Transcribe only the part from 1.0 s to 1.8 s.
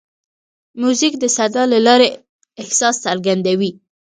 د صدا له